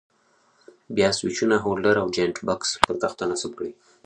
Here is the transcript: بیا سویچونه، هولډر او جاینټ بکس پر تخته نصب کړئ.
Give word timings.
بیا 0.95 1.09
سویچونه، 1.17 1.55
هولډر 1.63 1.95
او 2.01 2.07
جاینټ 2.15 2.37
بکس 2.47 2.69
پر 2.85 2.95
تخته 3.03 3.23
نصب 3.31 3.51
کړئ. 3.57 3.71